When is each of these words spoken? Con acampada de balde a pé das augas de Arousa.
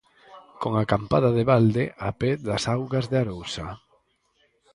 Con 0.61 0.73
acampada 0.83 1.29
de 1.37 1.43
balde 1.51 1.83
a 2.07 2.09
pé 2.19 2.31
das 2.47 2.63
augas 2.73 3.05
de 3.11 3.17
Arousa. 3.23 3.67